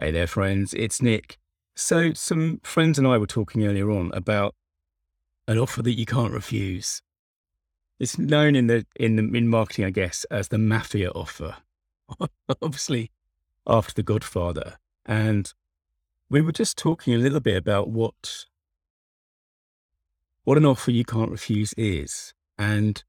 [0.00, 0.74] Hey there, friends.
[0.74, 1.38] It's Nick.
[1.74, 4.54] So, some friends and I were talking earlier on about
[5.48, 7.02] an offer that you can't refuse.
[7.98, 11.56] It's known in the in the in marketing, I guess, as the mafia offer.
[12.62, 13.10] Obviously,
[13.66, 15.52] after The Godfather, and
[16.30, 18.44] we were just talking a little bit about what
[20.44, 23.02] what an offer you can't refuse is, and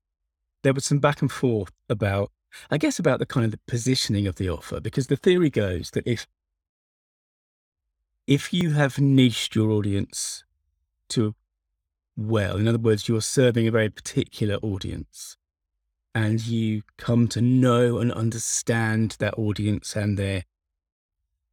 [0.63, 2.31] there was some back and forth about,
[2.71, 5.91] I guess, about the kind of the positioning of the offer, because the theory goes
[5.91, 6.25] that if
[8.29, 10.43] if you have niched your audience
[11.09, 11.33] to
[12.15, 15.35] well, in other words, you're serving a very particular audience
[16.13, 20.43] and you come to know and understand that audience and their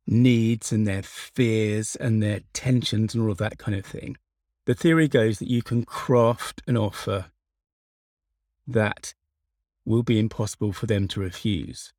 [0.06, 4.18] needs and their fears and their tensions and all of that kind of thing.
[4.66, 7.30] The theory goes that you can craft an offer
[8.66, 9.14] that
[9.86, 11.94] will be impossible for them to refuse.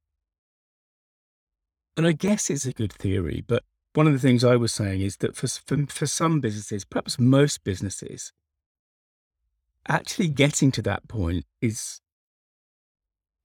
[1.95, 3.64] And I guess it's a good theory, but
[3.97, 7.17] one of the things I was saying is that for, for, for some businesses, perhaps
[7.17, 8.31] most businesses,
[9.88, 11.99] actually getting to that point is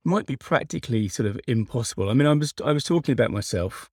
[0.03, 2.07] might be practically sort of impossible.
[2.07, 3.89] I mean, I was I was talking about myself.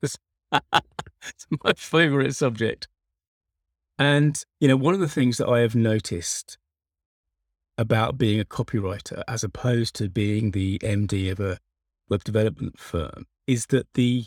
[0.00, 0.16] It's,
[0.52, 2.88] it's my favorite subject.
[3.98, 6.56] And, you know, one of the things that I have noticed
[7.76, 11.58] about being a copywriter as opposed to being the MD of a
[12.08, 14.24] web development firm is that the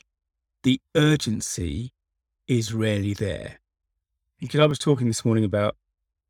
[0.66, 1.94] the urgency
[2.48, 3.60] is rarely there.
[4.40, 5.78] Because I was talking this morning about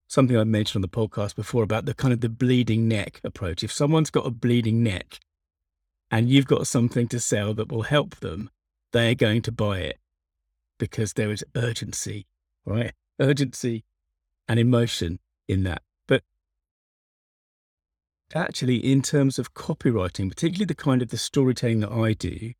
[0.07, 3.63] something I mentioned on the podcast before about the kind of the bleeding neck approach.
[3.63, 5.21] If someone's got a bleeding neck
[6.11, 8.49] and you've got something to sell that will help them,
[8.91, 9.99] they're going to buy it
[10.77, 12.27] because there is urgency,
[12.65, 12.91] right?
[13.21, 13.85] Urgency
[14.49, 15.81] and emotion in that.
[16.07, 16.23] But
[18.33, 22.51] actually, in terms of copywriting, particularly the kind of the storytelling that I do,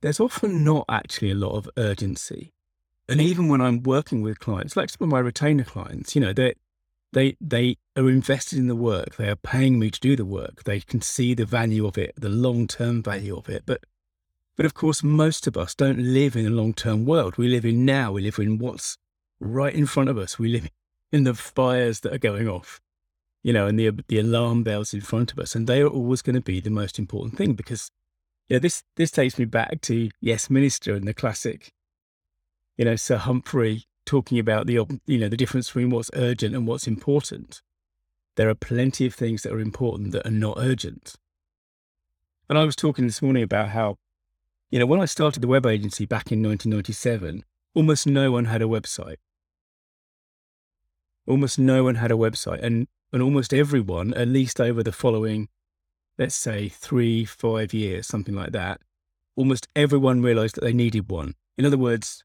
[0.00, 2.52] there's often not actually a lot of urgency.
[3.08, 6.32] And even when I'm working with clients, like some of my retainer clients, you know,
[6.32, 6.54] they
[7.12, 9.16] they they are invested in the work.
[9.16, 10.64] They are paying me to do the work.
[10.64, 13.64] They can see the value of it, the long term value of it.
[13.66, 13.84] But
[14.56, 17.36] but of course, most of us don't live in a long term world.
[17.36, 18.12] We live in now.
[18.12, 18.96] We live in what's
[19.40, 20.38] right in front of us.
[20.38, 20.68] We live
[21.12, 22.80] in the fires that are going off,
[23.42, 26.22] you know, and the the alarm bells in front of us, and they are always
[26.22, 27.90] going to be the most important thing because
[28.50, 31.72] yeah, this this takes me back to Yes Minister and the classic,
[32.76, 36.66] you know, Sir Humphrey talking about the you know the difference between what's urgent and
[36.66, 37.62] what's important.
[38.34, 41.14] There are plenty of things that are important that are not urgent.
[42.48, 43.98] And I was talking this morning about how,
[44.70, 47.44] you know, when I started the web agency back in 1997,
[47.74, 49.16] almost no one had a website.
[51.28, 55.48] Almost no one had a website, and and almost everyone, at least over the following
[56.20, 58.82] let's say three, five years, something like that,
[59.36, 61.34] almost everyone realized that they needed one.
[61.56, 62.24] In other words,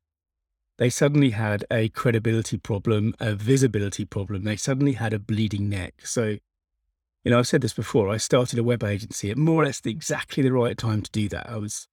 [0.78, 4.44] they suddenly had a credibility problem, a visibility problem.
[4.44, 6.06] They suddenly had a bleeding neck.
[6.06, 6.38] So,
[7.24, 8.10] you know, I've said this before.
[8.10, 11.12] I started a web agency at more or less the, exactly the right time to
[11.12, 11.50] do that.
[11.50, 11.88] I was,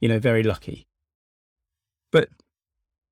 [0.00, 0.86] you know, very lucky.
[2.12, 2.28] But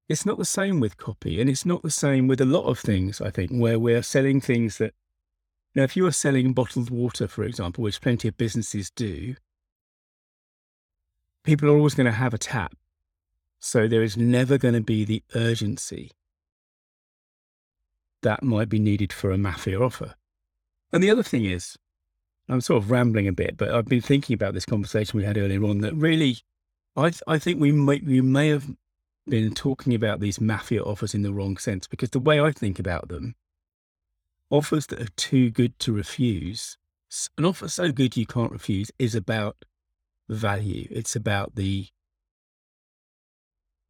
[0.08, 2.78] it's not the same with copy, and it's not the same with a lot of
[2.78, 4.94] things, I think, where we're selling things that
[5.74, 9.36] now, if you are selling bottled water, for example, which plenty of businesses do,
[11.44, 12.74] people are always going to have a tap.
[13.60, 16.12] So there is never going to be the urgency
[18.22, 20.14] that might be needed for a mafia offer.
[20.92, 21.76] And the other thing is,
[22.48, 25.36] I'm sort of rambling a bit, but I've been thinking about this conversation we had
[25.36, 26.38] earlier on that really,
[26.96, 28.68] I, I think we may, we may have
[29.28, 32.78] been talking about these mafia offers in the wrong sense because the way I think
[32.78, 33.34] about them
[34.50, 36.76] offers that are too good to refuse,
[37.36, 39.64] an offer so good you can't refuse, is about
[40.28, 40.88] value.
[40.90, 41.88] It's about the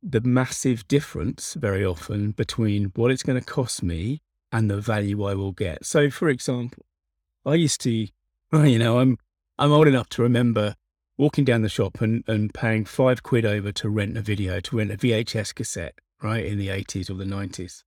[0.01, 5.25] the massive difference very often between what it's going to cost me and the value
[5.25, 5.85] I will get.
[5.85, 6.87] So, for example,
[7.45, 7.91] I used to,
[8.53, 9.19] you know, I'm
[9.59, 10.77] I'm old enough to remember
[11.17, 14.77] walking down the shop and, and paying five quid over to rent a video, to
[14.77, 17.83] rent a VHS cassette, right, in the 80s or the 90s.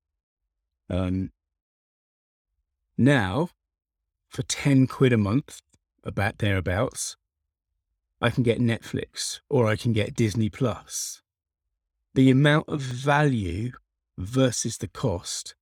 [0.90, 1.32] Um,
[2.98, 3.50] now,
[4.30, 5.62] for 10 quid a month,
[6.04, 7.18] about thereabouts,
[8.22, 11.22] I can get Netflix or I can get Disney Plus.
[12.14, 13.72] The amount of value
[14.18, 15.56] versus the cost,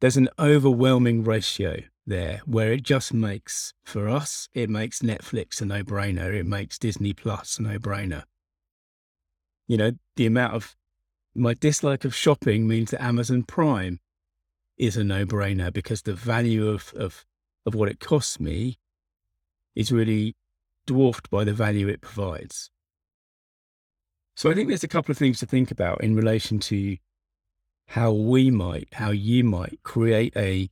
[0.00, 5.64] there's an overwhelming ratio there where it just makes, for us, it makes Netflix a
[5.64, 6.32] no brainer.
[6.32, 8.24] It makes Disney Plus a no brainer.
[9.66, 10.76] You know, the amount of
[11.34, 13.98] my dislike of shopping means that Amazon Prime
[14.76, 17.24] is a no-brainer because the value of, of,
[17.64, 18.78] of what it costs me
[19.74, 20.34] is really
[20.86, 22.70] dwarfed by the value it provides.
[24.34, 26.96] So I think there's a couple of things to think about in relation to
[27.88, 30.68] how we might, how you might create a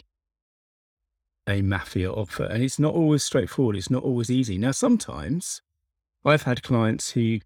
[1.47, 2.45] a mafia offer.
[2.45, 3.77] And it's not always straightforward.
[3.77, 4.57] It's not always easy.
[4.57, 5.61] Now, sometimes
[6.25, 7.41] I've had clients who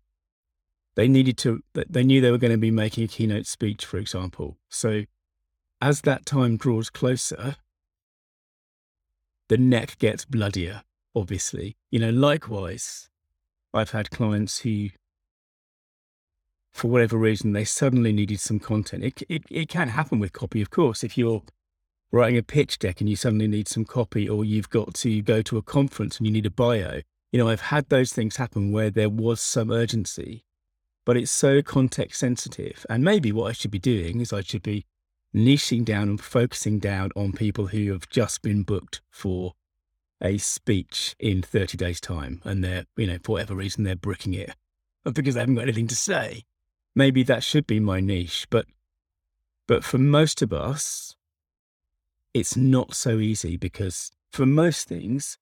[0.95, 3.99] they needed to, they knew they were going to be making a keynote speech, for
[3.99, 4.57] example.
[4.69, 5.05] So
[5.81, 7.57] as that time draws closer,
[9.49, 10.83] the neck gets bloodier,
[11.15, 11.77] obviously.
[11.91, 13.09] You know, likewise,
[13.73, 14.89] I've had clients who,
[16.71, 19.05] for whatever reason, they suddenly needed some content.
[19.05, 21.03] It, it, it can happen with copy, of course.
[21.03, 21.43] If you're
[22.11, 25.43] writing a pitch deck and you suddenly need some copy, or you've got to go
[25.43, 27.03] to a conference and you need a bio.
[27.33, 30.45] You know, I've had those things happen where there was some urgency,
[31.05, 32.87] but it's so context sensitive.
[32.89, 34.87] And maybe what I should be doing is I should be
[35.39, 39.55] niching down and focusing down on people who have just been booked for
[40.21, 44.35] a speech in 30 days' time and they're, you know, for whatever reason, they're bricking
[44.35, 44.55] it
[45.05, 46.45] because they haven't got anything to say.
[46.95, 48.47] Maybe that should be my niche.
[48.51, 48.67] But,
[49.67, 51.15] but for most of us,
[52.35, 55.39] it's not so easy because for most things,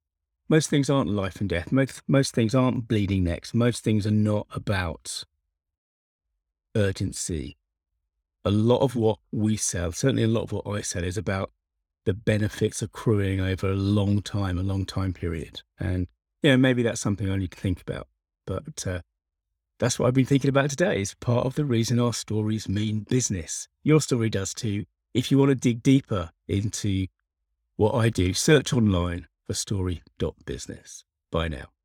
[0.49, 1.73] most things aren't life and death.
[1.73, 3.55] Most, most things aren't bleeding necks.
[3.55, 5.25] Most things are not about
[6.77, 7.57] urgency.
[8.47, 11.51] A lot of what we sell, certainly a lot of what I sell, is about
[12.05, 15.63] the benefits accruing over a long time, a long time period.
[15.79, 16.07] And,
[16.43, 18.07] you know, maybe that's something I need to think about.
[18.47, 19.01] But uh,
[19.81, 21.01] that's what I've been thinking about today.
[21.01, 23.69] Is part of the reason our stories mean business.
[23.83, 24.85] Your story does too.
[25.13, 27.09] If you want to dig deeper into
[27.77, 31.05] what I do, search online for story.business.
[31.33, 31.76] Bye now.